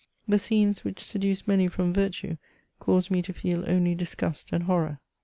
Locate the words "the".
0.27-0.39